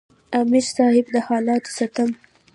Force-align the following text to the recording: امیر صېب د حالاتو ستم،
امیر 0.39 0.65
صېب 0.75 1.05
د 1.13 1.15
حالاتو 1.27 1.71
ستم، 1.77 2.09